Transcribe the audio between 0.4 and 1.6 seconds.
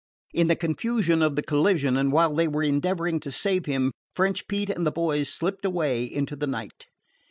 the confusion of the